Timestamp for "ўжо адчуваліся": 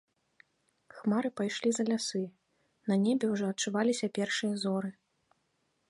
3.35-4.11